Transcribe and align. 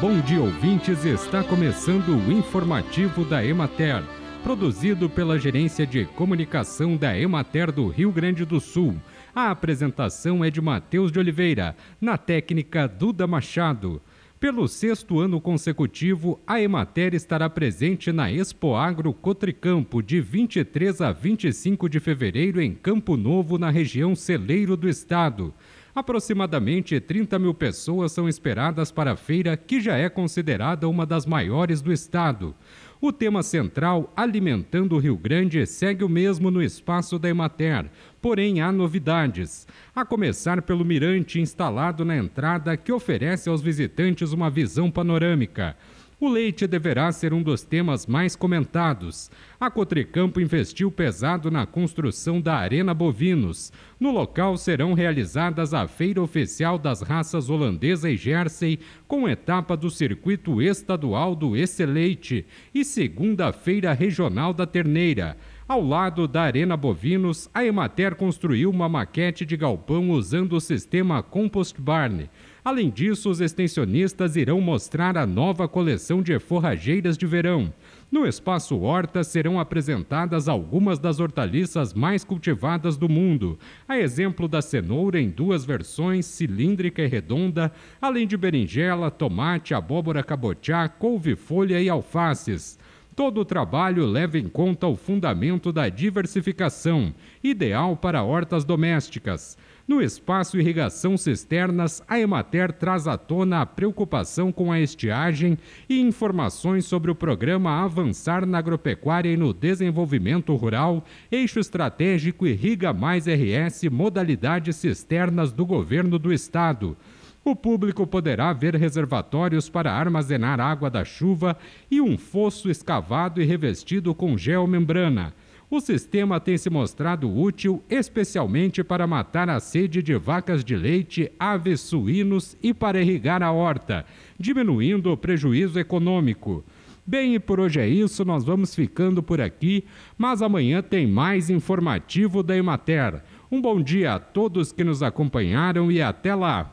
Bom 0.00 0.20
dia, 0.20 0.40
ouvintes. 0.40 1.04
Está 1.04 1.44
começando 1.44 2.16
o 2.16 2.32
informativo 2.32 3.26
da 3.26 3.44
Emater, 3.44 4.02
produzido 4.42 5.10
pela 5.10 5.38
Gerência 5.38 5.86
de 5.86 6.06
Comunicação 6.06 6.96
da 6.96 7.16
Emater 7.16 7.70
do 7.70 7.88
Rio 7.88 8.10
Grande 8.10 8.46
do 8.46 8.58
Sul. 8.58 8.96
A 9.34 9.50
apresentação 9.50 10.42
é 10.42 10.50
de 10.50 10.62
Matheus 10.62 11.12
de 11.12 11.18
Oliveira, 11.18 11.76
na 12.00 12.16
técnica 12.16 12.88
Duda 12.88 13.26
Machado. 13.26 14.00
Pelo 14.40 14.66
sexto 14.66 15.20
ano 15.20 15.40
consecutivo, 15.40 16.40
a 16.44 16.60
Emater 16.60 17.14
estará 17.14 17.48
presente 17.48 18.10
na 18.10 18.32
Expo 18.32 18.74
Agro 18.74 19.12
Cotricampo 19.12 20.02
de 20.02 20.20
23 20.20 21.00
a 21.00 21.12
25 21.12 21.88
de 21.88 22.00
fevereiro 22.00 22.60
em 22.60 22.74
Campo 22.74 23.16
Novo, 23.16 23.56
na 23.58 23.70
região 23.70 24.16
celeiro 24.16 24.76
do 24.76 24.88
estado. 24.88 25.54
Aproximadamente 25.94 26.98
30 26.98 27.38
mil 27.38 27.52
pessoas 27.52 28.12
são 28.12 28.26
esperadas 28.26 28.90
para 28.90 29.12
a 29.12 29.16
feira, 29.16 29.58
que 29.58 29.78
já 29.78 29.98
é 29.98 30.08
considerada 30.08 30.88
uma 30.88 31.04
das 31.04 31.26
maiores 31.26 31.82
do 31.82 31.92
estado. 31.92 32.54
O 32.98 33.12
tema 33.12 33.42
central, 33.42 34.10
Alimentando 34.16 34.94
o 34.94 34.98
Rio 34.98 35.18
Grande, 35.18 35.66
segue 35.66 36.02
o 36.02 36.08
mesmo 36.08 36.50
no 36.50 36.62
espaço 36.62 37.18
da 37.18 37.28
Emater, 37.28 37.90
porém 38.22 38.62
há 38.62 38.72
novidades. 38.72 39.66
A 39.94 40.02
começar 40.02 40.62
pelo 40.62 40.82
mirante 40.82 41.38
instalado 41.38 42.06
na 42.06 42.16
entrada, 42.16 42.74
que 42.74 42.92
oferece 42.92 43.50
aos 43.50 43.60
visitantes 43.60 44.32
uma 44.32 44.48
visão 44.48 44.90
panorâmica. 44.90 45.76
O 46.22 46.28
leite 46.28 46.68
deverá 46.68 47.10
ser 47.10 47.34
um 47.34 47.42
dos 47.42 47.64
temas 47.64 48.06
mais 48.06 48.36
comentados. 48.36 49.28
A 49.58 49.68
Cotricampo 49.68 50.40
investiu 50.40 50.88
pesado 50.88 51.50
na 51.50 51.66
construção 51.66 52.40
da 52.40 52.54
Arena 52.54 52.94
Bovinos. 52.94 53.72
No 53.98 54.12
local 54.12 54.56
serão 54.56 54.94
realizadas 54.94 55.74
a 55.74 55.88
feira 55.88 56.22
oficial 56.22 56.78
das 56.78 57.02
raças 57.02 57.50
holandesa 57.50 58.08
e 58.08 58.16
Jersey, 58.16 58.78
com 59.08 59.28
etapa 59.28 59.76
do 59.76 59.90
circuito 59.90 60.62
estadual 60.62 61.34
do 61.34 61.56
Excelente 61.56 62.46
e 62.72 62.84
segunda 62.84 63.52
feira 63.52 63.92
regional 63.92 64.54
da 64.54 64.64
Terneira. 64.64 65.36
Ao 65.66 65.84
lado 65.84 66.28
da 66.28 66.42
Arena 66.42 66.76
Bovinos, 66.76 67.50
a 67.52 67.64
Emater 67.64 68.14
construiu 68.14 68.70
uma 68.70 68.88
maquete 68.88 69.44
de 69.44 69.56
galpão 69.56 70.10
usando 70.10 70.52
o 70.52 70.60
sistema 70.60 71.20
Compost 71.20 71.80
Barn. 71.80 72.28
Além 72.64 72.90
disso, 72.90 73.28
os 73.28 73.40
extensionistas 73.40 74.36
irão 74.36 74.60
mostrar 74.60 75.16
a 75.18 75.26
nova 75.26 75.66
coleção 75.66 76.22
de 76.22 76.38
forrageiras 76.38 77.18
de 77.18 77.26
verão. 77.26 77.74
No 78.08 78.24
espaço 78.24 78.78
Horta 78.78 79.24
serão 79.24 79.58
apresentadas 79.58 80.48
algumas 80.48 81.00
das 81.00 81.18
hortaliças 81.18 81.92
mais 81.92 82.22
cultivadas 82.22 82.96
do 82.96 83.08
mundo, 83.08 83.58
a 83.88 83.98
exemplo 83.98 84.46
da 84.46 84.62
cenoura 84.62 85.20
em 85.20 85.28
duas 85.28 85.64
versões, 85.64 86.24
cilíndrica 86.26 87.02
e 87.02 87.08
redonda, 87.08 87.72
além 88.00 88.28
de 88.28 88.36
berinjela, 88.36 89.10
tomate, 89.10 89.74
abóbora 89.74 90.22
cabotiá, 90.22 90.88
couve-folha 90.88 91.80
e 91.80 91.88
alfaces. 91.88 92.78
Todo 93.14 93.42
o 93.42 93.44
trabalho 93.44 94.06
leva 94.06 94.38
em 94.38 94.48
conta 94.48 94.86
o 94.86 94.96
fundamento 94.96 95.70
da 95.70 95.88
diversificação, 95.90 97.14
ideal 97.44 97.94
para 97.94 98.22
hortas 98.22 98.64
domésticas. 98.64 99.58
No 99.86 100.00
espaço 100.00 100.58
Irrigação 100.58 101.18
Cisternas, 101.18 102.02
a 102.08 102.18
Emater 102.18 102.72
traz 102.72 103.06
à 103.06 103.18
tona 103.18 103.60
a 103.60 103.66
preocupação 103.66 104.50
com 104.50 104.72
a 104.72 104.80
estiagem 104.80 105.58
e 105.88 106.00
informações 106.00 106.86
sobre 106.86 107.10
o 107.10 107.14
programa 107.14 107.82
Avançar 107.82 108.46
na 108.46 108.58
Agropecuária 108.58 109.30
e 109.30 109.36
no 109.36 109.52
Desenvolvimento 109.52 110.54
Rural, 110.54 111.04
eixo 111.30 111.60
estratégico 111.60 112.46
Irriga 112.46 112.94
Mais 112.94 113.26
RS, 113.26 113.82
modalidade 113.90 114.72
cisternas 114.72 115.52
do 115.52 115.66
governo 115.66 116.18
do 116.18 116.32
estado. 116.32 116.96
O 117.44 117.56
público 117.56 118.06
poderá 118.06 118.52
ver 118.52 118.76
reservatórios 118.76 119.68
para 119.68 119.92
armazenar 119.92 120.60
água 120.60 120.88
da 120.88 121.04
chuva 121.04 121.56
e 121.90 122.00
um 122.00 122.16
fosso 122.16 122.70
escavado 122.70 123.42
e 123.42 123.44
revestido 123.44 124.14
com 124.14 124.38
geomembrana. 124.38 125.34
O 125.68 125.80
sistema 125.80 126.38
tem 126.38 126.56
se 126.56 126.70
mostrado 126.70 127.34
útil 127.34 127.82
especialmente 127.90 128.84
para 128.84 129.08
matar 129.08 129.48
a 129.48 129.58
sede 129.58 130.02
de 130.02 130.14
vacas 130.14 130.62
de 130.62 130.76
leite, 130.76 131.32
aves, 131.36 131.80
suínos 131.80 132.56
e 132.62 132.72
para 132.72 133.00
irrigar 133.00 133.42
a 133.42 133.50
horta, 133.50 134.04
diminuindo 134.38 135.10
o 135.10 135.16
prejuízo 135.16 135.80
econômico. 135.80 136.62
Bem, 137.04 137.34
e 137.34 137.40
por 137.40 137.58
hoje 137.58 137.80
é 137.80 137.88
isso, 137.88 138.24
nós 138.24 138.44
vamos 138.44 138.72
ficando 138.72 139.20
por 139.20 139.40
aqui, 139.40 139.84
mas 140.16 140.42
amanhã 140.42 140.80
tem 140.80 141.08
mais 141.08 141.50
informativo 141.50 142.40
da 142.42 142.56
Emater. 142.56 143.20
Um 143.50 143.60
bom 143.60 143.82
dia 143.82 144.14
a 144.14 144.18
todos 144.20 144.70
que 144.70 144.84
nos 144.84 145.02
acompanharam 145.02 145.90
e 145.90 146.00
até 146.00 146.34
lá! 146.36 146.70